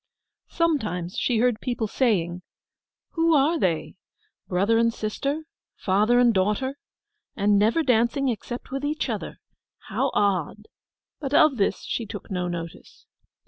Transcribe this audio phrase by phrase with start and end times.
[0.49, 2.41] Sometimes she heard people saying,
[3.11, 6.79] 'Who are they?—brother and sister—father and daughter?
[7.35, 10.69] And never dancing except with each other—how odd?'
[11.19, 13.05] But of this she took no notice.